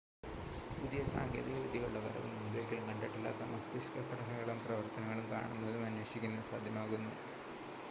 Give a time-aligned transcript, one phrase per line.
[0.77, 7.13] പുതിയ സാങ്കേതിക വിദ്യകളുടെ വരവ് മുൻപൊരിക്കലും കണ്ടിട്ടില്ലാത്ത മസ്തിഷ്‌ക ഘടനകളും പ്രവർത്തനങ്ങളും കാണുന്നതും അന്വേഷിക്കുന്നതും സാധ്യമാക്കുന്നു